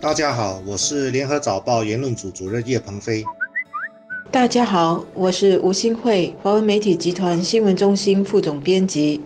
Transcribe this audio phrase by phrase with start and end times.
[0.00, 3.22] 大家好，我是联合早报言论组主任叶鹏飞。
[4.30, 9.20] 大家好，我是吴新慧，华文媒体集团新闻中心副总编辑。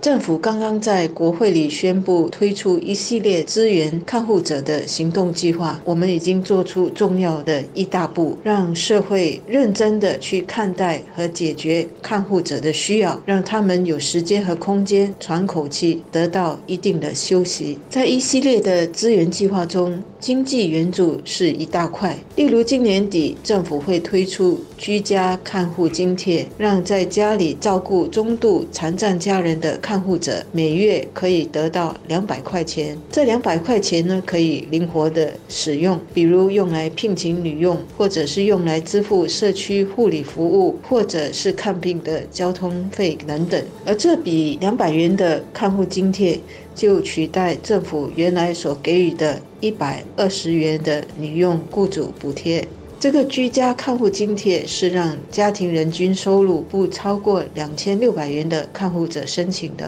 [0.00, 17.76] 政府刚刚在国会里宣布推出一系列支援看护者的行动计划，我们已经做出重要的一大步，让社会认真的去看待和解决看护者的需要，让他们有时间和空间喘口气，得到一定的休息。
[17.90, 29.76] 在一系列的资源计划中，经济援助是一大块，例如今年底政府会推出居家看护津贴，让在家里照顾中度残障家人的。
[29.88, 43.64] 看护者每月可以得到两百块钱，这两百块钱呢可以灵活的使用，比如用来聘请女佣，或者是用来支付社区护理服务，或者是看病的交通费等等。
[43.86, 46.38] 而这笔两百元的看护津贴，
[46.74, 52.62] 就取代政府原来所给予的一百二十元的女佣雇主补贴。
[53.00, 59.86] 这个居家看护津贴是让家庭人均收入不超过两千六百元的看护者申请的。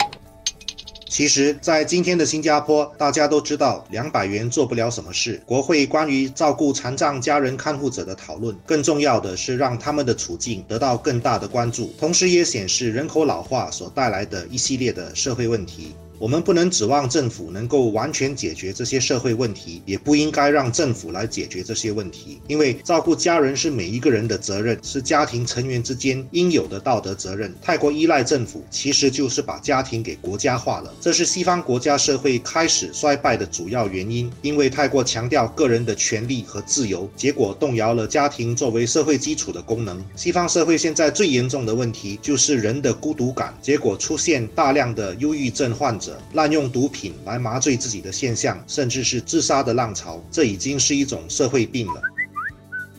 [1.08, 5.42] 其实，在今天的新加坡，大家都知道两百元做不了什么事。
[5.44, 15.96] 国会关于照顾残障家人看护者的讨论，更重要的是让他们的处境得到更大的关注，同时也显示人口老化所带来的一系列的社会问题。
[16.20, 22.38] 我们不能指望政府能够完全解决这些社会问题，也不应该让政府来解决这些问题。
[22.46, 27.54] 因为照顾家人是每一个人的责任，是家庭成员之间应有的道德责任。
[27.62, 30.92] 太过依赖政府，其实就是把家庭给国家化了。
[31.00, 34.30] 这是西方国家社会开始衰败的主要原因。
[34.42, 40.04] 因为太过强调个人的权利和自由，结果动摇了家庭作为社会基础的功能。
[40.16, 46.09] 西方社会现在最严重的问题就是人的孤独感，结果出现大量的忧郁症患者。
[46.32, 52.02] 滥用毒品来麻醉自己的现象，甚至是自杀的浪潮，这已经是一种社会病了。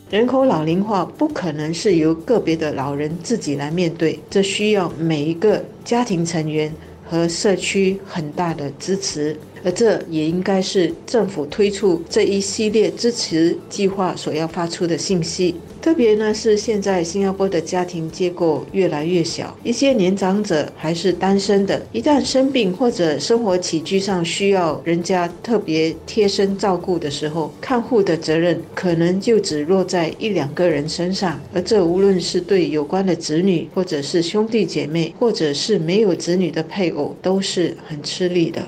[0.10, 6.74] 人口老龄化不可能是由个别的老人自己来面对，这需要每一个家庭成员
[7.10, 15.56] 和社区很大的支持，而这也应该是政府推出这一系列支持计划所要发出的信息。
[15.82, 38.62] 特别呢是现在新加坡的家庭结构越来越小，一些年长者还是单身的，一旦生病或者生活起居上需要人家特别贴身照顾的时候，看护的责任可能就只落在一两个人身上，而这无论是对有关的子女，或者是兄弟姐妹，或者是没有子女的配偶，都是很吃力的。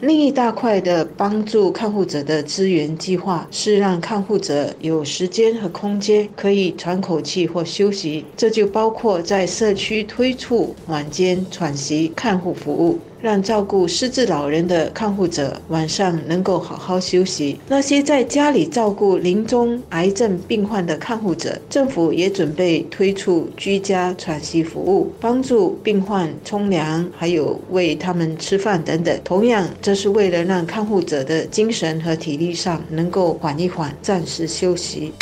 [0.00, 13.00] 另一大块的帮助看护者的资源计划是让看护者有时间和空间可以喘口气或休息，这就包括在社区推出晚间喘息看护服务。
[13.20, 17.58] 让照顾失智老人的看护者晚上能够好好休息。
[17.68, 29.18] 那些在家里照顾临终癌症病患的看护者，政府也准备推出居家喘息服务，帮助病患冲凉，还有喂他们吃饭等等。
[29.24, 35.12] 同样，这是为了让看护者的精神和体力上能够缓一缓，暂时休息。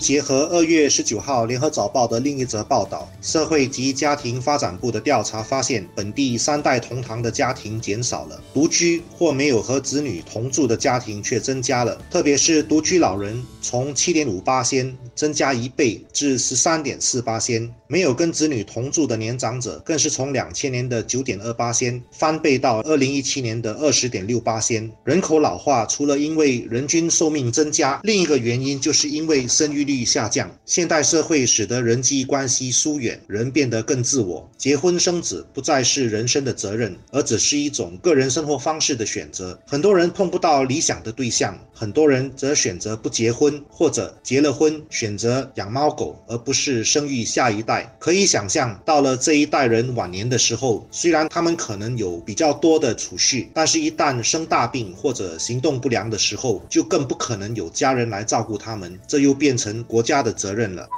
[0.00, 24.90] 结合二月十九号联合早报的另一则报道，社会及家庭发展部的调查发现，本地三代同堂的家庭减少了，独居或没有和子女同住的家庭却增加了，特别是独居老人从七点五八仙增加一倍至十三点四八仙，没有跟子女同住的年长者更是从两千年的九点二八仙翻倍到二零一七年的二十点六八仙。
[25.04, 30.00] 人口老化除了因为人均寿命增加，另一个原因就是因为生育率率。
[30.00, 34.48] 率下降，现代社会使得人际关系疏远，人变得更自我。
[34.56, 39.58] 结婚生子不再是人生的责任，而只是一种个人生活方式的选择。
[39.66, 47.92] 很多人碰不到理想的对象，很多人则选择不结婚，或者结了婚选择养猫狗，而不是生育下一代。
[47.98, 59.79] 可以想象，到了这一代人晚年的时候，虽然他们可能有比较多的储蓄，但是一旦生大病或者行动不良的时候，就更不可能有家人来照顾他们，这又变成。
[59.84, 60.90] 国家的责任了。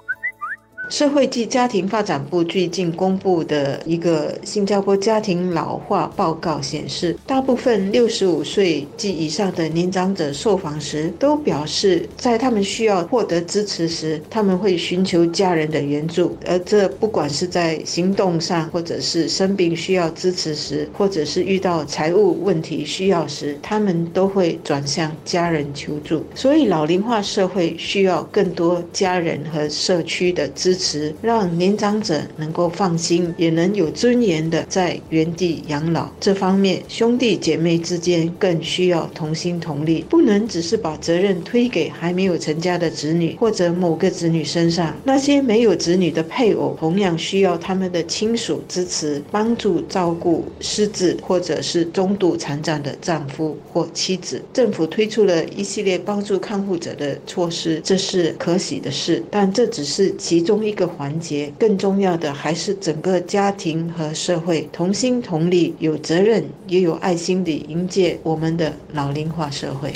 [0.89, 16.37] 社会及家庭发展部最近公布的一个新加坡家庭老化报告显示，大部分六十五岁及以上的年长者受访时都表示，在他们需要获得支持时，他们会寻求家人的援助。
[16.47, 26.23] 而这不管是在行动上，或者是生病需要支持时，或者是遇到财务问题需要时，他们都会转向家人求助。
[26.35, 30.72] 所以，老龄化社会需要更多家人和社区的支。
[30.73, 36.09] 支持，让年长者能够放心，也能有尊严的在原地养老。
[36.19, 44.97] 这方面，兄弟姐妹之间更需要同心同力，不能只是把责任推给还没有成家的子女或者某个子女身上。
[45.05, 54.43] 那些没有子女的配偶，同样需要他们的亲属支持、帮助、照顾失智或者是中度残障的丈夫或妻子。
[54.55, 59.23] 政府推出了一系列帮助看护者的措施，这是可喜的事。
[59.31, 69.93] 但这只是其中一个环节，更重要的还是整个家庭和社会同心同力，有责任也有爱心地迎接我们的老龄化社会。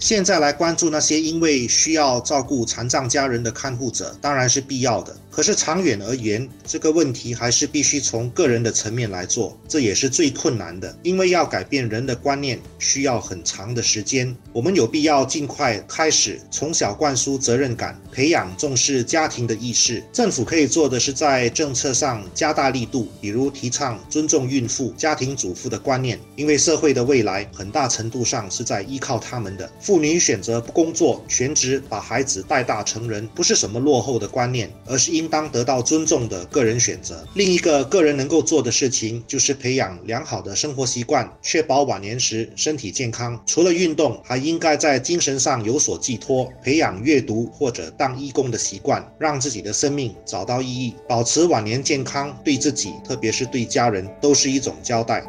[0.00, 5.16] 现在来关注那些因为需要照顾残障家人的看护者，当然是必要的。
[5.32, 10.94] 可是长远而言，这个问题还是必须从个人的层面来做，这也是最困难的。
[11.02, 14.36] 因为要改变人的观念，需要很长的时间。
[14.52, 20.04] 我们有必要尽快开始，从小灌输责任感，培养重视家庭的意识。
[20.12, 29.72] 政府可以做的是在政策上加大力度，比如提倡尊重孕妇、家庭主妇的观念，因为社会的未来很大程度上是在依靠他们的。
[29.80, 35.21] 妇女选择不工作，全职把孩子带大成人，不是什么落后的观念，而是因。
[35.22, 37.24] 应当得到尊重的个人选择。
[37.34, 43.40] 另一个个人能够做的事情，就是培养良好的生活习惯，确保晚年时身体健康。
[43.46, 55.24] 除了运动，还应该在精神上有所寄托，培养阅读或者当义工的习惯，让自己的生命找到意义，保持晚年健康，对自己，特别是对家人，都是一种交代。